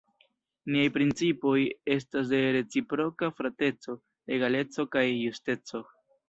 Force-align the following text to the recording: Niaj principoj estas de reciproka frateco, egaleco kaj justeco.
Niaj 0.75 0.85
principoj 0.93 1.57
estas 1.95 2.31
de 2.31 2.39
reciproka 2.55 3.29
frateco, 3.41 3.97
egaleco 4.39 4.87
kaj 4.97 5.05
justeco. 5.13 5.85